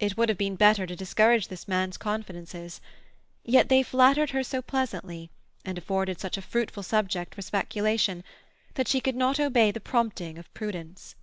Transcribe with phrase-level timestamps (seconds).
[0.00, 2.80] It would have been better to discourage this man's confidences;
[3.44, 5.30] yet they flattered her so pleasantly,
[5.64, 8.24] and afforded such a fruitful subject for speculation,
[8.74, 11.14] that she could not obey the prompting of prudence.